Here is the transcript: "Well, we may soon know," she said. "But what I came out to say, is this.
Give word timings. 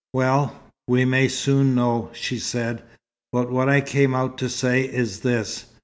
"Well, 0.13 0.59
we 0.87 1.05
may 1.05 1.27
soon 1.27 1.75
know," 1.75 2.09
she 2.13 2.39
said. 2.39 2.81
"But 3.31 3.51
what 3.51 3.69
I 3.69 3.81
came 3.81 4.15
out 4.15 4.35
to 4.39 4.49
say, 4.49 4.81
is 4.81 5.19
this. 5.19 5.65